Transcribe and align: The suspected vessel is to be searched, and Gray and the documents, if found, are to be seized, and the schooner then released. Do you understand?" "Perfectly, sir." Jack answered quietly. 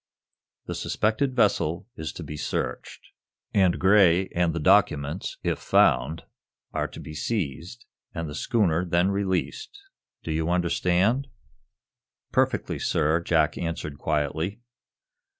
The 0.65 0.73
suspected 0.73 1.35
vessel 1.35 1.87
is 1.95 2.11
to 2.13 2.23
be 2.23 2.35
searched, 2.35 3.09
and 3.53 3.77
Gray 3.77 4.29
and 4.29 4.51
the 4.51 4.59
documents, 4.59 5.37
if 5.43 5.59
found, 5.59 6.23
are 6.73 6.87
to 6.87 6.99
be 6.99 7.13
seized, 7.13 7.85
and 8.11 8.27
the 8.27 8.33
schooner 8.33 8.83
then 8.83 9.11
released. 9.11 9.77
Do 10.23 10.31
you 10.31 10.49
understand?" 10.49 11.27
"Perfectly, 12.31 12.79
sir." 12.79 13.19
Jack 13.21 13.59
answered 13.59 13.99
quietly. 13.99 14.61